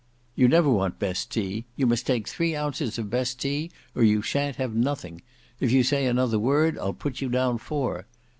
"You 0.33 0.47
never 0.47 0.67
want 0.67 0.97
best 0.97 1.31
tea; 1.31 1.65
you 1.75 1.85
must 1.85 2.07
take 2.07 2.27
three 2.27 2.55
ounces 2.55 2.97
of 2.97 3.11
best 3.11 3.39
tea, 3.39 3.69
or 3.93 4.01
you 4.01 4.23
shan't 4.23 4.55
have 4.55 4.73
nothing. 4.73 5.21
If 5.59 5.71
you 5.71 5.83
say 5.83 6.07
another 6.07 6.39
word, 6.39 6.75
I'll 6.79 6.93
put 6.93 7.21
you 7.21 7.29
down 7.29 7.59
four. 7.59 8.07